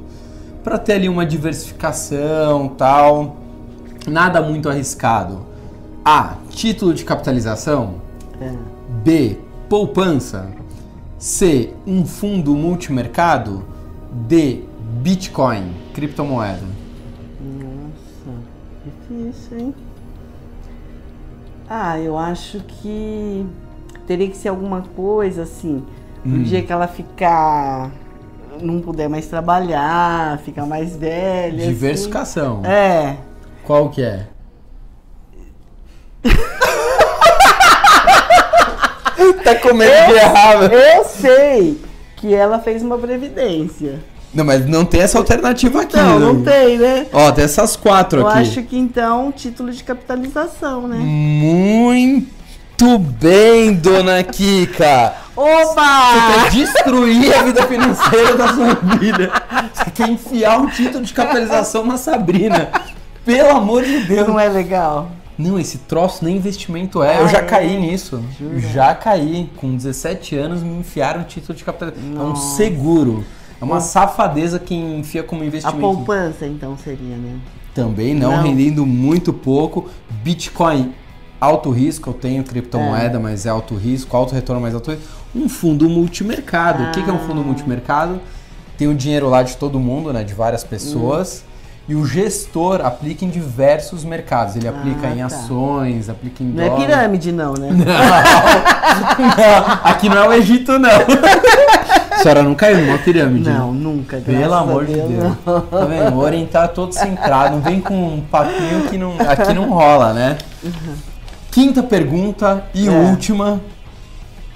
Para 0.63 0.79
ter 0.79 0.93
ali 0.95 1.09
uma 1.09 1.27
diversificação 1.27 2.69
tal. 2.69 3.37
Nada 4.07 4.41
muito 4.41 4.69
arriscado. 4.69 5.45
A. 6.05 6.35
Título 6.51 6.95
de 6.95 7.05
capitalização. 7.05 7.95
É. 8.41 8.53
B. 9.03 9.39
Poupança. 9.69 10.47
C. 11.19 11.71
Um 11.85 12.07
fundo 12.07 12.55
multimercado. 12.55 13.65
D. 14.29 14.61
Bitcoin, 15.03 15.73
criptomoeda. 15.93 16.63
Hein? 19.53 19.75
Ah, 21.69 21.99
eu 21.99 22.17
acho 22.19 22.61
que 22.61 23.47
teria 24.07 24.29
que 24.29 24.37
ser 24.37 24.49
alguma 24.49 24.83
coisa 24.95 25.43
assim. 25.43 25.85
No 26.25 26.37
Hum. 26.39 26.43
dia 26.43 26.63
que 26.63 26.73
ela 26.73 26.87
ficar. 26.89 27.91
não 28.61 28.81
puder 28.81 29.09
mais 29.09 29.27
trabalhar, 29.27 30.39
ficar 30.39 30.65
mais 30.65 30.97
velha. 30.97 31.59
assim. 31.59 31.69
Diversificação. 31.69 32.65
É. 32.65 33.17
Qual 33.65 33.91
que 33.91 34.03
é? 34.03 34.27
tá 39.45 39.55
com 39.57 39.75
medo 39.75 40.13
de 40.13 40.19
errar, 40.19 40.57
velho. 40.69 40.75
Eu 40.75 41.05
sei 41.05 41.81
que 42.17 42.35
ela 42.35 42.59
fez 42.59 42.83
uma 42.83 42.99
previdência. 42.99 44.01
Não, 44.35 44.45
mas 44.45 44.67
não 44.67 44.85
tem 44.85 45.01
essa 45.01 45.19
alternativa 45.19 45.83
aqui. 45.83 45.97
Não, 45.97 46.19
né? 46.19 46.27
não 46.27 46.43
tem, 46.43 46.79
né? 46.79 47.07
Ó, 47.13 47.31
tem 47.33 47.45
essas 47.45 47.75
quatro 47.77 48.21
Eu 48.21 48.29
aqui. 48.29 48.39
acho 48.41 48.63
que 48.65 48.77
então 48.79 49.33
título 49.33 49.73
de 49.73 49.83
capitalização, 49.83 50.87
né? 50.87 50.99
Muito 50.99 52.99
bem, 52.99 53.73
dona 53.75 54.23
Kika. 54.23 55.15
Você 55.37 55.71
Oba! 55.71 56.43
quer 56.45 56.51
destruir 56.51 57.35
a 57.35 57.43
vida 57.43 57.63
financeira 57.67 58.37
da 58.37 58.49
sua 58.55 58.75
vida. 58.99 59.31
Você 59.73 59.91
quer 59.91 60.09
enfiar 60.09 60.59
um 60.61 60.67
título 60.69 61.05
de 61.05 61.13
capitalização 61.13 61.85
na 61.85 61.99
Sabrina. 61.99 62.71
Pelo 63.25 63.51
amor 63.51 63.83
de 63.85 64.01
Deus. 64.05 64.27
Não 64.29 64.39
é 64.41 64.49
legal? 64.49 65.11
Não, 65.37 65.59
esse 65.59 65.79
troço 65.79 66.25
nem 66.25 66.37
investimento 66.37 67.03
é. 67.03 67.19
Eu 67.21 67.25
Ah, 67.27 67.29
já 67.29 67.39
é? 67.39 67.43
caí 67.43 67.77
nisso. 67.79 68.23
Jura? 68.39 68.59
Já 68.61 68.95
caí. 68.95 69.51
Com 69.57 69.77
17 69.77 70.35
anos 70.37 70.63
me 70.63 70.79
enfiaram 70.79 71.21
um 71.21 71.25
título 71.25 71.57
de 71.57 71.65
capitalização. 71.65 72.21
É 72.21 72.25
um 72.25 72.37
seguro. 72.37 73.25
É 73.61 73.65
uma 73.65 73.81
safadeza 73.81 74.59
quem 74.59 74.99
enfia 74.99 75.23
como 75.23 75.43
A 75.43 75.47
investimento. 75.47 75.81
poupança, 75.81 76.47
então, 76.47 76.77
seria, 76.77 77.17
né? 77.17 77.37
Também 77.75 78.15
não, 78.15 78.37
Não. 78.37 78.43
rendendo 78.43 78.85
muito 78.87 79.33
pouco. 79.33 79.89
Bitcoin, 80.23 80.93
alto 81.41 81.71
risco. 81.71 82.11
Eu 82.11 82.15
tenho 82.15 82.43
criptomoeda, 82.45 83.19
mas 83.19 83.47
é 83.47 83.51
alto 83.51 83.75
risco. 83.75 84.17
Alto 84.17 84.35
retorno, 84.35 84.61
mas 84.63 84.75
alto 84.75 84.91
risco. 84.91 85.05
Um 85.35 85.49
fundo 85.49 85.89
multimercado. 85.89 86.85
O 86.85 86.91
que 86.93 87.03
que 87.03 87.09
é 87.11 87.13
um 87.13 87.19
fundo 87.21 87.41
Ah. 87.41 87.45
multimercado? 87.45 88.21
Tem 88.79 88.89
o 88.89 88.95
dinheiro 88.95 89.29
lá 89.29 89.43
de 89.43 89.57
todo 89.57 89.79
mundo, 89.81 90.13
né? 90.13 90.23
De 90.25 90.35
várias 90.35 90.63
pessoas. 90.65 91.45
E 91.89 91.95
o 91.95 92.05
gestor 92.05 92.81
aplica 92.85 93.25
em 93.25 93.29
diversos 93.31 94.05
mercados. 94.05 94.57
Ele 94.57 94.67
aplica 94.69 95.07
Ah, 95.07 95.11
em 95.15 95.19
tá. 95.19 95.27
ações, 95.27 96.09
aplica 96.09 96.43
em 96.43 96.47
Não 96.49 96.63
é 96.63 96.69
dólar. 96.69 96.81
pirâmide, 96.87 97.33
não, 97.33 97.53
né? 97.55 97.71
Não, 97.77 97.85
não, 99.37 99.73
aqui 99.85 100.09
não 100.09 100.17
é 100.17 100.29
o 100.29 100.33
Egito, 100.33 100.79
não. 100.79 100.91
A 102.27 102.29
senhora 102.29 102.43
não 102.43 102.57
caiu 102.57 102.85
numa 102.85 102.99
pirâmide. 102.99 103.49
Não, 103.49 103.73
nunca. 103.73 104.17
Pelo 104.17 104.53
amor 104.53 104.85
de 104.85 104.95
Deus. 104.95 105.37
Tá 105.45 105.85
vendo? 105.85 106.17
O 106.17 106.19
orientar 106.19 106.71
todo 106.71 106.93
centrado. 106.93 107.55
Não 107.55 107.63
vem 107.63 107.81
com 107.81 107.95
um 107.95 108.21
papinho 108.21 108.89
que 108.91 108.99
não, 108.99 109.15
aqui 109.21 109.55
não 109.55 109.71
rola, 109.71 110.13
né? 110.13 110.37
Quinta 111.53 111.85
pergunta 111.85 112.65
e 112.75 112.89
É. 112.89 112.91
última. 112.91 113.61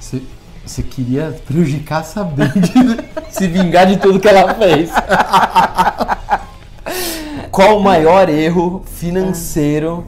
Você, 0.01 0.21
você 0.67 0.83
queria 0.83 1.33
prejudicar 1.47 2.01
a 2.01 2.03
Sabrina, 2.03 2.53
de 2.57 2.73
se 3.31 3.47
vingar 3.47 3.87
de 3.87 3.99
tudo 3.99 4.19
que 4.19 4.27
ela 4.27 4.53
fez. 4.55 4.91
Qual 7.53 7.79
o 7.79 7.83
maior 7.85 8.29
erro 8.29 8.83
financeiro 8.85 10.05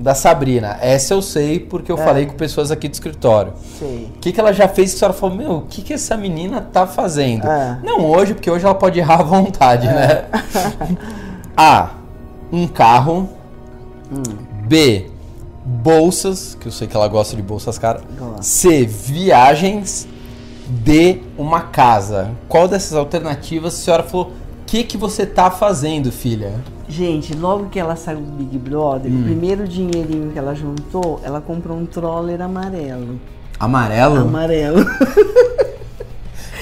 da 0.00 0.14
Sabrina. 0.14 0.78
Essa 0.80 1.12
eu 1.14 1.20
sei 1.20 1.60
porque 1.60 1.92
eu 1.92 1.98
É. 1.98 2.04
falei 2.04 2.24
com 2.26 2.32
pessoas 2.34 2.70
aqui 2.70 2.88
do 2.88 2.94
escritório. 2.94 3.52
Sei. 3.78 4.10
O 4.16 4.18
que, 4.18 4.32
que 4.32 4.40
ela 4.40 4.52
já 4.52 4.66
fez 4.66 4.90
que 4.90 4.96
a 4.96 4.98
senhora 5.00 5.14
falou, 5.14 5.36
meu, 5.36 5.52
o 5.58 5.60
que, 5.62 5.82
que 5.82 5.92
essa 5.92 6.16
menina 6.16 6.60
tá 6.60 6.86
fazendo? 6.86 7.46
É. 7.46 7.78
Não 7.82 8.04
hoje, 8.06 8.32
porque 8.34 8.50
hoje 8.50 8.64
ela 8.64 8.74
pode 8.74 8.98
errar 8.98 9.20
à 9.20 9.22
vontade, 9.22 9.86
né? 9.86 10.24
A. 11.56 11.90
Um 12.50 12.66
carro. 12.66 13.28
Hum. 14.10 14.22
B. 14.66 15.10
Bolsas, 15.64 16.56
que 16.58 16.66
eu 16.66 16.72
sei 16.72 16.88
que 16.88 16.96
ela 16.96 17.06
gosta 17.06 17.36
de 17.36 17.42
bolsas 17.42 17.78
caras. 17.78 18.02
C. 18.40 18.84
Viagens. 18.86 20.08
D. 20.66 21.20
Uma 21.36 21.60
casa. 21.62 22.30
Qual 22.48 22.66
dessas 22.66 22.96
alternativas 22.96 23.74
a 23.74 23.76
senhora 23.76 24.02
falou? 24.02 24.28
O 24.28 24.32
que, 24.66 24.84
que 24.84 24.96
você 24.96 25.26
tá 25.26 25.50
fazendo, 25.50 26.10
filha? 26.12 26.54
Gente, 26.90 27.34
logo 27.34 27.68
que 27.68 27.78
ela 27.78 27.94
saiu 27.94 28.20
do 28.20 28.32
Big 28.32 28.58
Brother, 28.58 29.10
Hum. 29.12 29.20
o 29.20 29.24
primeiro 29.24 29.66
dinheirinho 29.68 30.32
que 30.32 30.38
ela 30.38 30.54
juntou, 30.56 31.20
ela 31.22 31.40
comprou 31.40 31.78
um 31.78 31.86
troller 31.86 32.42
amarelo. 32.42 33.20
Amarelo? 33.60 34.16
Amarelo. 34.22 34.84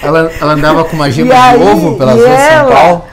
Ela, 0.00 0.30
ela 0.40 0.52
andava 0.52 0.84
com 0.84 0.94
uma 0.94 1.10
gema 1.10 1.34
aí, 1.34 1.58
de 1.58 1.64
ovo 1.64 1.98
pelas 1.98 2.14
ruas 2.16 2.30
de 2.30 2.36
São 2.36 2.68
Paulo? 2.68 3.04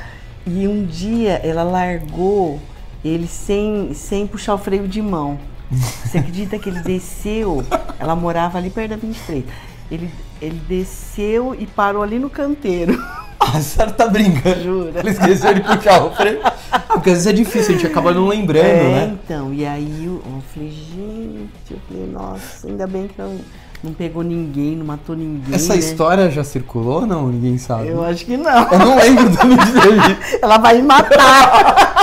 E 0.46 0.68
um 0.68 0.86
dia 0.86 1.42
ela 1.44 1.64
largou 1.64 2.60
ele 3.04 3.26
sem, 3.28 3.92
sem 3.96 4.28
puxar 4.28 4.54
o 4.54 4.58
freio 4.60 4.88
de 4.88 5.02
mão. 5.02 5.40
Você 5.72 6.20
acredita 6.20 6.60
que 6.60 6.70
ele 6.70 6.82
desceu? 6.82 7.64
Ela 7.98 8.16
morava 8.16 8.60
ali 8.60 8.70
perto 8.70 8.92
da 8.92 8.98
23. 8.98 9.44
Ele, 9.90 10.12
ele 10.40 10.62
desceu 10.70 11.56
e 11.58 11.66
parou 11.66 12.04
ali 12.04 12.20
no 12.20 12.30
canteiro. 12.30 13.04
A 13.54 13.62
senhora 13.62 13.92
tá 13.92 14.08
brincando. 14.08 14.64
Jura? 14.64 15.00
Ela 15.00 15.10
esqueceu 15.10 15.54
de 15.54 15.62
puxar 15.62 16.04
o 16.04 16.12
freio. 16.12 16.40
Ah, 16.72 16.80
Porque 16.80 17.10
às 17.10 17.18
vezes 17.18 17.28
é 17.28 17.34
difícil, 17.34 17.76
a 17.76 17.78
gente 17.78 17.88
acaba 17.88 18.14
não 18.14 18.28
lembrando, 18.28 18.66
é, 18.66 18.84
né? 18.84 19.18
então. 19.24 19.54
E 19.54 19.66
aí 19.66 20.06
eu, 20.06 20.14
eu 20.14 20.44
falei, 20.54 20.72
gente, 20.72 21.72
eu 21.72 21.78
falei, 21.88 22.08
nossa, 22.12 22.68
ainda 22.68 22.88
bem 22.88 23.08
que 23.08 23.22
não, 23.22 23.38
não 23.84 23.94
pegou 23.94 24.24
ninguém, 24.24 24.76
não 24.76 24.86
matou 24.86 25.16
ninguém. 25.16 25.54
Essa 25.54 25.74
né? 25.74 25.80
história 25.80 26.30
já 26.30 26.44
circulou 26.44 27.02
ou 27.02 27.08
não? 27.08 27.28
Ninguém 27.28 27.58
sabe. 27.58 27.88
Eu 27.88 28.04
acho 28.04 28.26
que 28.26 28.36
não. 28.36 28.72
Eu 28.72 28.80
não 28.80 28.98
lembro 28.98 29.30
do 29.30 29.38
nome 29.38 29.56
dele. 29.56 30.18
Ela 30.42 30.58
vai 30.58 30.78
me 30.78 30.84
matar. 30.84 31.94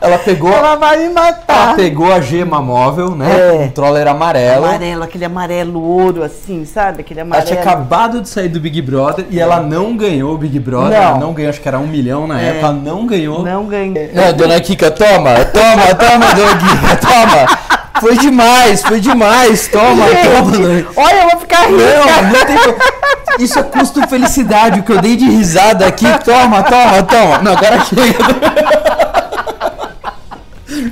Ela 0.00 0.18
pegou, 0.18 0.52
ela 0.52 0.76
vai 0.76 0.96
me 0.96 1.04
ela 1.06 1.12
matar. 1.14 1.74
pegou 1.74 2.12
a 2.12 2.20
gema 2.20 2.62
móvel, 2.62 3.16
né? 3.16 3.28
É. 3.30 3.52
Um 3.64 3.68
troller 3.70 4.06
amarelo. 4.06 4.64
Amarelo, 4.64 5.02
aquele 5.02 5.24
amarelo 5.24 5.82
ouro, 5.82 6.22
assim, 6.22 6.64
sabe? 6.64 7.00
Aquele 7.00 7.20
Ela 7.20 7.26
amarelo. 7.28 7.48
tinha 7.48 7.60
acabado 7.60 8.20
de 8.20 8.28
sair 8.28 8.48
do 8.48 8.60
Big 8.60 8.80
Brother 8.80 9.26
e 9.28 9.40
ela 9.40 9.60
não 9.60 9.96
ganhou 9.96 10.34
o 10.34 10.38
Big 10.38 10.58
Brother. 10.60 10.90
Não. 10.98 11.06
Ela 11.08 11.18
não 11.18 11.32
ganhou, 11.32 11.50
acho 11.50 11.60
que 11.60 11.66
era 11.68 11.78
um 11.78 11.86
milhão 11.86 12.26
na 12.28 12.40
É. 12.40 12.48
época. 12.50 12.66
Ela 12.66 12.72
não 12.74 13.06
ganhou. 13.06 13.42
Não 13.42 13.66
ganhei. 13.66 14.10
Não, 14.14 14.32
dona 14.34 14.60
Kika, 14.60 14.90
toma, 14.92 15.34
toma, 15.46 15.94
toma, 15.94 16.26
dona 16.34 16.56
Kika, 16.58 16.96
toma. 16.96 17.58
Foi 18.00 18.16
demais, 18.16 18.82
foi 18.82 19.00
demais. 19.00 19.66
Toma, 19.66 20.04
toma, 20.06 20.52
dona 20.52 20.86
Olha, 20.96 21.22
eu 21.22 21.30
vou 21.30 21.40
ficar 21.40 21.68
não 21.68 22.46
tem. 22.46 23.44
Isso 23.44 23.58
é 23.58 23.62
custo 23.62 24.00
felicidade, 24.08 24.80
o 24.80 24.82
que 24.84 24.92
eu 24.92 25.00
dei 25.00 25.16
de 25.16 25.24
risada 25.28 25.86
aqui. 25.86 26.06
Toma, 26.24 26.62
toma, 26.62 27.02
toma. 27.02 27.38
Não, 27.42 27.52
agora 27.52 27.80
chega. 27.84 28.87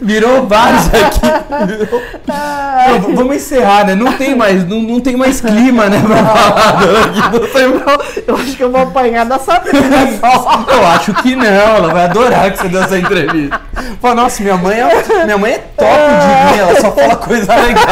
Virou 0.07 0.47
vários 0.47 0.87
aqui. 0.95 1.67
Virou- 1.67 2.03
Não, 2.27 3.15
vamos 3.17 3.37
encerrar, 3.37 3.85
né? 3.87 3.95
Não 3.95 4.13
tem 4.13 4.35
mais, 4.37 4.65
não, 4.67 4.81
não 4.81 5.01
tem 5.01 5.17
mais 5.17 5.41
clima, 5.41 5.89
né, 5.89 6.01
pra 6.07 6.17
falar 6.25 6.77
mais- 6.79 8.17
Eu 8.27 8.35
acho 8.37 8.57
que 8.57 8.63
eu 8.63 8.71
vou 8.71 8.81
apanhar 8.83 9.25
da 9.27 9.39
Sabrina. 9.39 9.81
Eu 10.73 10.87
acho 10.87 11.13
que 11.15 11.35
não, 11.37 11.45
ela 11.47 11.93
vai 11.93 12.05
adorar 12.05 12.51
que 12.53 12.59
você 12.59 12.69
deu 12.69 12.83
essa 12.83 12.97
entrevista. 12.99 13.61
Fala, 14.01 14.15
nossa, 14.15 14.43
minha 14.43 14.57
mãe 14.57 14.79
é, 14.79 15.25
minha 15.25 15.39
mãe 15.39 15.53
é 15.53 15.59
top 15.59 15.91
de 15.91 16.53
mim, 16.53 16.59
ela 16.61 16.81
só 16.81 16.93
fala 16.93 17.17
coisa 17.17 17.55
legal. 17.57 17.85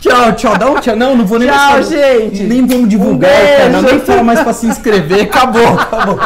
Tchau, 0.00 0.32
tchau, 0.34 0.56
dá 0.56 0.70
um 0.70 0.74
tchau. 0.80 0.94
Não, 0.96 1.16
não 1.16 1.26
vou 1.26 1.38
nem 1.38 1.48
Tchau, 1.48 1.56
mais 1.72 1.88
falar- 1.88 2.00
gente. 2.02 2.42
Nem 2.44 2.66
vamos 2.66 2.88
divulgar 2.88 3.30
Um 3.30 3.70
beijo. 3.72 3.82
nem 3.86 4.00
fala 4.00 4.22
mais 4.22 4.40
pra 4.40 4.52
se 4.52 4.66
inscrever. 4.66 5.22
Acabou, 5.22 5.66
acabou. 5.66 6.18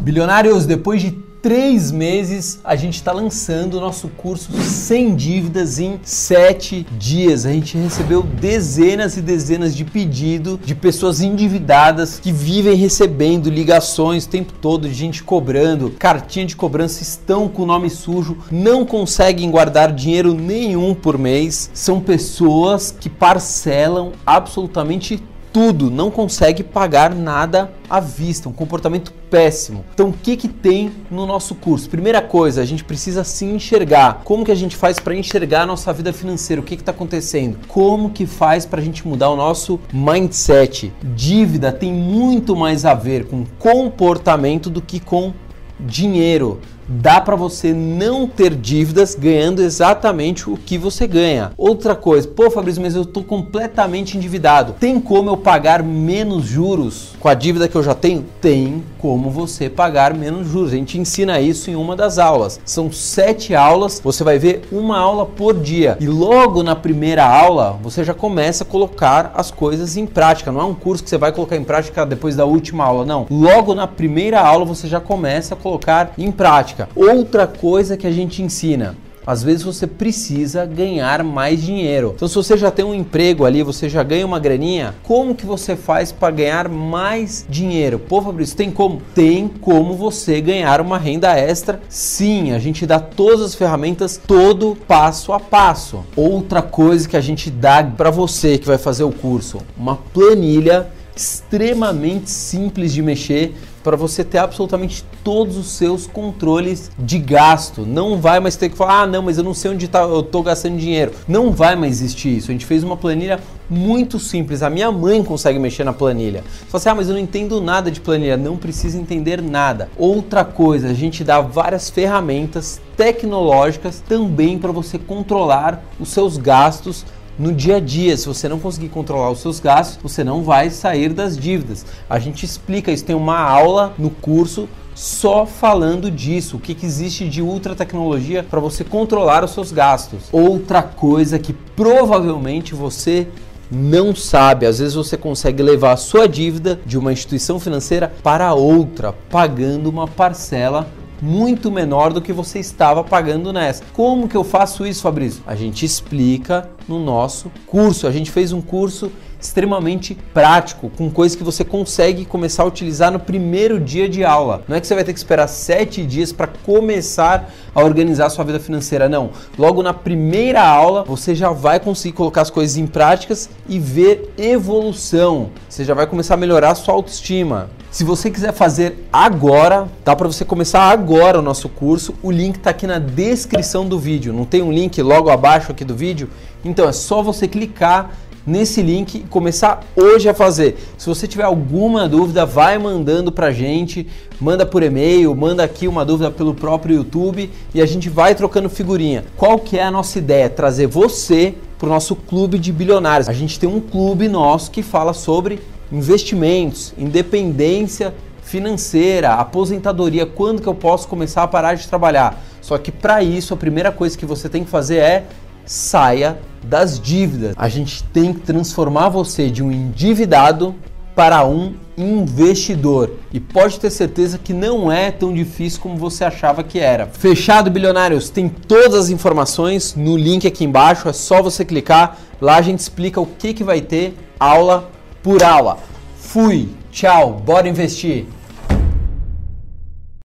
Bilionários, 0.00 0.66
depois 0.66 1.00
de 1.02 1.16
três 1.42 1.90
meses, 1.90 2.60
a 2.62 2.76
gente 2.76 2.94
está 2.94 3.12
lançando 3.12 3.74
o 3.74 3.80
nosso 3.80 4.08
curso 4.08 4.52
Sem 4.60 5.14
Dívidas 5.14 5.78
em 5.78 5.98
sete 6.02 6.86
dias. 6.98 7.46
A 7.46 7.52
gente 7.52 7.78
recebeu 7.78 8.22
dezenas 8.22 9.16
e 9.16 9.22
dezenas 9.22 9.74
de 9.74 9.84
pedido 9.84 10.60
de 10.62 10.74
pessoas 10.74 11.20
endividadas 11.20 12.20
que 12.20 12.30
vivem 12.30 12.74
recebendo 12.74 13.48
ligações 13.48 14.24
o 14.24 14.28
tempo 14.28 14.52
todo, 14.60 14.88
de 14.88 14.94
gente 14.94 15.22
cobrando, 15.22 15.90
cartinha 15.98 16.46
de 16.46 16.56
cobrança, 16.56 17.02
estão 17.02 17.48
com 17.48 17.62
o 17.62 17.66
nome 17.66 17.88
sujo, 17.88 18.38
não 18.50 18.84
conseguem 18.84 19.50
guardar 19.50 19.92
dinheiro 19.92 20.34
nenhum 20.34 20.94
por 20.94 21.16
mês. 21.16 21.70
São 21.72 22.00
pessoas 22.00 22.94
que 22.98 23.08
parcelam 23.08 24.12
absolutamente 24.26 25.22
tudo, 25.52 25.90
não 25.90 26.10
consegue 26.10 26.62
pagar 26.62 27.14
nada 27.14 27.72
à 27.88 28.00
vista, 28.00 28.48
um 28.48 28.52
comportamento 28.52 29.12
péssimo. 29.30 29.84
Então, 29.92 30.08
o 30.08 30.12
que 30.12 30.36
que 30.36 30.48
tem 30.48 30.92
no 31.10 31.26
nosso 31.26 31.54
curso? 31.54 31.88
Primeira 31.88 32.22
coisa, 32.22 32.62
a 32.62 32.64
gente 32.64 32.84
precisa 32.84 33.24
se 33.24 33.44
enxergar. 33.44 34.22
Como 34.24 34.44
que 34.44 34.52
a 34.52 34.56
gente 34.56 34.76
faz 34.76 34.98
para 34.98 35.14
enxergar 35.14 35.62
a 35.62 35.66
nossa 35.66 35.92
vida 35.92 36.12
financeira? 36.12 36.60
O 36.60 36.64
que 36.64 36.76
que 36.76 36.82
está 36.82 36.92
acontecendo? 36.92 37.58
Como 37.68 38.10
que 38.10 38.26
faz 38.26 38.64
para 38.64 38.80
a 38.80 38.84
gente 38.84 39.06
mudar 39.06 39.30
o 39.30 39.36
nosso 39.36 39.80
mindset? 39.92 40.92
Dívida 41.02 41.72
tem 41.72 41.92
muito 41.92 42.54
mais 42.54 42.84
a 42.84 42.94
ver 42.94 43.26
com 43.26 43.44
comportamento 43.58 44.70
do 44.70 44.80
que 44.80 45.00
com 45.00 45.32
dinheiro. 45.78 46.60
Dá 46.92 47.20
para 47.20 47.36
você 47.36 47.72
não 47.72 48.26
ter 48.26 48.52
dívidas 48.52 49.14
ganhando 49.14 49.62
exatamente 49.62 50.50
o 50.50 50.56
que 50.56 50.76
você 50.76 51.06
ganha. 51.06 51.52
Outra 51.56 51.94
coisa, 51.94 52.26
pô, 52.26 52.50
Fabrício, 52.50 52.82
mas 52.82 52.96
eu 52.96 53.04
tô 53.04 53.22
completamente 53.22 54.16
endividado. 54.16 54.74
Tem 54.80 54.98
como 54.98 55.30
eu 55.30 55.36
pagar 55.36 55.84
menos 55.84 56.46
juros 56.46 57.10
com 57.20 57.28
a 57.28 57.34
dívida 57.34 57.68
que 57.68 57.76
eu 57.76 57.82
já 57.84 57.94
tenho? 57.94 58.24
Tem 58.40 58.82
como 58.98 59.30
você 59.30 59.70
pagar 59.70 60.12
menos 60.14 60.48
juros. 60.48 60.72
A 60.72 60.76
gente 60.76 60.98
ensina 60.98 61.40
isso 61.40 61.70
em 61.70 61.76
uma 61.76 61.94
das 61.94 62.18
aulas. 62.18 62.58
São 62.64 62.90
sete 62.90 63.54
aulas, 63.54 64.00
você 64.02 64.24
vai 64.24 64.36
ver 64.36 64.62
uma 64.72 64.98
aula 64.98 65.24
por 65.24 65.54
dia. 65.54 65.96
E 66.00 66.08
logo 66.08 66.60
na 66.64 66.74
primeira 66.74 67.24
aula, 67.24 67.78
você 67.80 68.02
já 68.02 68.14
começa 68.14 68.64
a 68.64 68.66
colocar 68.66 69.32
as 69.36 69.52
coisas 69.52 69.96
em 69.96 70.06
prática. 70.06 70.50
Não 70.50 70.60
é 70.60 70.64
um 70.64 70.74
curso 70.74 71.04
que 71.04 71.10
você 71.10 71.18
vai 71.18 71.30
colocar 71.30 71.56
em 71.56 71.62
prática 71.62 72.04
depois 72.04 72.34
da 72.34 72.44
última 72.44 72.84
aula, 72.84 73.04
não. 73.04 73.28
Logo 73.30 73.76
na 73.76 73.86
primeira 73.86 74.40
aula, 74.40 74.64
você 74.64 74.88
já 74.88 74.98
começa 74.98 75.54
a 75.54 75.56
colocar 75.56 76.14
em 76.18 76.32
prática. 76.32 76.79
Outra 76.94 77.46
coisa 77.46 77.96
que 77.96 78.06
a 78.06 78.12
gente 78.12 78.42
ensina. 78.42 78.96
Às 79.26 79.42
vezes 79.42 79.62
você 79.62 79.86
precisa 79.86 80.64
ganhar 80.64 81.22
mais 81.22 81.62
dinheiro. 81.62 82.14
Então, 82.16 82.26
se 82.26 82.34
você 82.34 82.56
já 82.56 82.70
tem 82.70 82.84
um 82.84 82.94
emprego 82.94 83.44
ali, 83.44 83.62
você 83.62 83.88
já 83.88 84.02
ganha 84.02 84.24
uma 84.26 84.38
graninha, 84.38 84.94
como 85.02 85.34
que 85.34 85.44
você 85.44 85.76
faz 85.76 86.10
para 86.10 86.32
ganhar 86.32 86.68
mais 86.68 87.44
dinheiro? 87.48 87.98
Pô, 87.98 88.22
Fabrício, 88.22 88.56
tem 88.56 88.70
como? 88.70 89.02
Tem 89.14 89.46
como 89.46 89.94
você 89.94 90.40
ganhar 90.40 90.80
uma 90.80 90.98
renda 90.98 91.38
extra? 91.38 91.80
Sim, 91.88 92.52
a 92.52 92.58
gente 92.58 92.86
dá 92.86 92.98
todas 92.98 93.42
as 93.42 93.54
ferramentas, 93.54 94.16
todo 94.16 94.76
passo 94.88 95.32
a 95.32 95.38
passo. 95.38 96.04
Outra 96.16 96.62
coisa 96.62 97.08
que 97.08 97.16
a 97.16 97.20
gente 97.20 97.50
dá 97.50 97.84
para 97.84 98.10
você 98.10 98.56
que 98.58 98.66
vai 98.66 98.78
fazer 98.78 99.04
o 99.04 99.12
curso, 99.12 99.58
uma 99.76 99.96
planilha 99.96 100.88
extremamente 101.20 102.30
simples 102.30 102.94
de 102.94 103.02
mexer 103.02 103.54
para 103.84 103.96
você 103.96 104.24
ter 104.24 104.38
absolutamente 104.38 105.04
todos 105.24 105.56
os 105.56 105.72
seus 105.72 106.06
controles 106.06 106.90
de 106.98 107.18
gasto. 107.18 107.86
Não 107.86 108.20
vai 108.20 108.40
mais 108.40 108.56
ter 108.56 108.68
que 108.68 108.76
falar, 108.76 109.02
ah, 109.02 109.06
não, 109.06 109.22
mas 109.22 109.38
eu 109.38 109.44
não 109.44 109.54
sei 109.54 109.70
onde 109.70 109.88
tá, 109.88 110.00
eu 110.00 110.22
tô 110.22 110.42
gastando 110.42 110.76
dinheiro. 110.76 111.12
Não 111.26 111.50
vai 111.50 111.76
mais 111.76 112.00
existir 112.00 112.36
isso. 112.36 112.50
A 112.50 112.52
gente 112.52 112.66
fez 112.66 112.82
uma 112.82 112.96
planilha 112.96 113.40
muito 113.68 114.18
simples. 114.18 114.62
A 114.62 114.70
minha 114.70 114.90
mãe 114.90 115.22
consegue 115.22 115.58
mexer 115.58 115.84
na 115.84 115.92
planilha. 115.92 116.42
Você 116.42 116.66
fala 116.66 116.78
assim, 116.78 116.88
ah, 116.88 116.94
mas 116.94 117.08
eu 117.08 117.14
não 117.14 117.20
entendo 117.20 117.60
nada 117.60 117.90
de 117.90 118.00
planilha. 118.00 118.36
Não 118.36 118.56
precisa 118.56 118.98
entender 118.98 119.42
nada. 119.42 119.88
Outra 119.96 120.44
coisa, 120.44 120.88
a 120.88 120.94
gente 120.94 121.24
dá 121.24 121.40
várias 121.40 121.88
ferramentas 121.88 122.80
tecnológicas 122.96 124.02
também 124.06 124.58
para 124.58 124.72
você 124.72 124.98
controlar 124.98 125.82
os 125.98 126.10
seus 126.10 126.36
gastos 126.36 127.04
no 127.38 127.52
dia 127.52 127.76
a 127.76 127.80
dia. 127.80 128.16
Se 128.16 128.26
você 128.26 128.48
não 128.48 128.58
conseguir 128.58 128.88
controlar 128.88 129.30
os 129.30 129.40
seus 129.40 129.60
gastos, 129.60 129.98
você 130.02 130.22
não 130.22 130.42
vai 130.42 130.70
sair 130.70 131.12
das 131.12 131.36
dívidas. 131.36 131.86
A 132.08 132.18
gente 132.18 132.44
explica 132.44 132.92
isso, 132.92 133.04
tem 133.04 133.16
uma 133.16 133.38
aula 133.38 133.94
no 133.98 134.10
curso 134.10 134.68
só 134.94 135.46
falando 135.46 136.10
disso, 136.10 136.56
o 136.56 136.60
que, 136.60 136.74
que 136.74 136.84
existe 136.84 137.28
de 137.28 137.40
ultra 137.40 137.74
tecnologia 137.74 138.42
para 138.42 138.60
você 138.60 138.84
controlar 138.84 139.42
os 139.42 139.52
seus 139.52 139.72
gastos. 139.72 140.24
Outra 140.30 140.82
coisa 140.82 141.38
que 141.38 141.52
provavelmente 141.52 142.74
você 142.74 143.26
não 143.70 144.14
sabe, 144.14 144.66
às 144.66 144.78
vezes 144.78 144.94
você 144.94 145.16
consegue 145.16 145.62
levar 145.62 145.92
a 145.92 145.96
sua 145.96 146.28
dívida 146.28 146.80
de 146.84 146.98
uma 146.98 147.12
instituição 147.12 147.60
financeira 147.60 148.12
para 148.22 148.52
outra, 148.52 149.14
pagando 149.30 149.88
uma 149.88 150.08
parcela 150.08 150.88
muito 151.20 151.70
menor 151.70 152.12
do 152.12 152.20
que 152.20 152.32
você 152.32 152.58
estava 152.58 153.04
pagando 153.04 153.52
nessa. 153.52 153.84
Como 153.92 154.28
que 154.28 154.36
eu 154.36 154.44
faço 154.44 154.86
isso, 154.86 155.02
Fabrício? 155.02 155.42
A 155.46 155.54
gente 155.54 155.84
explica 155.84 156.68
no 156.88 156.98
nosso 156.98 157.50
curso. 157.66 158.06
A 158.06 158.10
gente 158.10 158.30
fez 158.30 158.52
um 158.52 158.60
curso 158.60 159.10
extremamente 159.40 160.16
prático, 160.34 160.90
com 160.90 161.10
coisas 161.10 161.36
que 161.36 161.42
você 161.42 161.64
consegue 161.64 162.24
começar 162.24 162.62
a 162.62 162.66
utilizar 162.66 163.10
no 163.10 163.18
primeiro 163.18 163.80
dia 163.80 164.08
de 164.08 164.24
aula. 164.24 164.62
Não 164.68 164.76
é 164.76 164.80
que 164.80 164.86
você 164.86 164.94
vai 164.94 165.04
ter 165.04 165.12
que 165.12 165.18
esperar 165.18 165.48
sete 165.48 166.04
dias 166.04 166.32
para 166.32 166.46
começar 166.46 167.50
a 167.74 167.82
organizar 167.82 168.26
a 168.26 168.30
sua 168.30 168.44
vida 168.44 168.60
financeira, 168.60 169.08
não. 169.08 169.30
Logo 169.58 169.82
na 169.82 169.94
primeira 169.94 170.62
aula 170.62 171.04
você 171.04 171.34
já 171.34 171.50
vai 171.50 171.80
conseguir 171.80 172.14
colocar 172.14 172.42
as 172.42 172.50
coisas 172.50 172.76
em 172.76 172.86
práticas 172.86 173.48
e 173.68 173.78
ver 173.78 174.32
evolução. 174.36 175.50
Você 175.68 175.84
já 175.84 175.94
vai 175.94 176.06
começar 176.06 176.34
a 176.34 176.36
melhorar 176.36 176.70
a 176.70 176.74
sua 176.74 176.94
autoestima. 176.94 177.70
Se 177.90 178.04
você 178.04 178.30
quiser 178.30 178.52
fazer 178.52 179.08
agora, 179.12 179.88
dá 180.04 180.14
para 180.14 180.28
você 180.28 180.44
começar 180.44 180.82
agora 180.82 181.40
o 181.40 181.42
nosso 181.42 181.68
curso. 181.68 182.14
O 182.22 182.30
link 182.30 182.56
está 182.56 182.70
aqui 182.70 182.86
na 182.86 183.00
descrição 183.00 183.84
do 183.84 183.98
vídeo. 183.98 184.32
Não 184.32 184.44
tem 184.44 184.62
um 184.62 184.70
link 184.70 185.02
logo 185.02 185.28
abaixo 185.28 185.72
aqui 185.72 185.84
do 185.84 185.96
vídeo? 185.96 186.30
Então 186.64 186.88
é 186.88 186.92
só 186.92 187.20
você 187.20 187.48
clicar 187.48 188.12
nesse 188.46 188.82
link 188.82 189.20
começar 189.30 189.84
hoje 189.94 190.28
a 190.28 190.34
fazer. 190.34 190.76
Se 190.96 191.06
você 191.06 191.26
tiver 191.26 191.44
alguma 191.44 192.08
dúvida, 192.08 192.46
vai 192.46 192.78
mandando 192.78 193.30
pra 193.30 193.52
gente, 193.52 194.06
manda 194.40 194.64
por 194.64 194.82
e-mail, 194.82 195.34
manda 195.34 195.62
aqui 195.62 195.86
uma 195.86 196.04
dúvida 196.04 196.30
pelo 196.30 196.54
próprio 196.54 196.96
YouTube 196.96 197.50
e 197.74 197.80
a 197.80 197.86
gente 197.86 198.08
vai 198.08 198.34
trocando 198.34 198.68
figurinha. 198.68 199.24
Qual 199.36 199.58
que 199.58 199.78
é 199.78 199.82
a 199.82 199.90
nossa 199.90 200.18
ideia? 200.18 200.48
Trazer 200.48 200.86
você 200.86 201.54
para 201.78 201.86
o 201.86 201.90
nosso 201.90 202.14
clube 202.14 202.58
de 202.58 202.72
bilionários. 202.72 203.28
A 203.28 203.32
gente 203.32 203.58
tem 203.58 203.68
um 203.68 203.80
clube 203.80 204.28
nosso 204.28 204.70
que 204.70 204.82
fala 204.82 205.12
sobre 205.12 205.60
investimentos, 205.90 206.92
independência 206.98 208.14
financeira, 208.42 209.34
aposentadoria, 209.34 210.26
quando 210.26 210.60
que 210.60 210.66
eu 210.66 210.74
posso 210.74 211.06
começar 211.06 211.42
a 211.42 211.48
parar 211.48 211.74
de 211.74 211.86
trabalhar. 211.86 212.42
Só 212.60 212.76
que 212.76 212.90
para 212.90 213.22
isso 213.22 213.54
a 213.54 213.56
primeira 213.56 213.92
coisa 213.92 214.18
que 214.18 214.26
você 214.26 214.48
tem 214.48 214.64
que 214.64 214.70
fazer 214.70 214.96
é 214.96 215.24
saia 215.70 216.36
das 216.64 216.98
dívidas. 216.98 217.54
A 217.56 217.68
gente 217.68 218.02
tem 218.02 218.34
que 218.34 218.40
transformar 218.40 219.08
você 219.08 219.48
de 219.48 219.62
um 219.62 219.70
endividado 219.70 220.74
para 221.14 221.46
um 221.46 221.74
investidor. 221.96 223.12
E 223.32 223.38
pode 223.38 223.78
ter 223.78 223.88
certeza 223.90 224.36
que 224.36 224.52
não 224.52 224.90
é 224.90 225.12
tão 225.12 225.32
difícil 225.32 225.80
como 225.80 225.96
você 225.96 226.24
achava 226.24 226.64
que 226.64 226.80
era. 226.80 227.06
Fechado, 227.06 227.70
bilionários? 227.70 228.28
Tem 228.28 228.48
todas 228.48 228.94
as 228.94 229.10
informações 229.10 229.94
no 229.94 230.16
link 230.16 230.44
aqui 230.44 230.64
embaixo, 230.64 231.08
é 231.08 231.12
só 231.12 231.40
você 231.40 231.64
clicar. 231.64 232.18
Lá 232.40 232.56
a 232.56 232.62
gente 232.62 232.80
explica 232.80 233.20
o 233.20 233.26
que, 233.26 233.54
que 233.54 233.62
vai 233.62 233.80
ter 233.80 234.16
aula 234.40 234.90
por 235.22 235.40
aula. 235.40 235.78
Fui, 236.18 236.68
tchau, 236.90 237.34
bora 237.34 237.68
investir! 237.68 238.26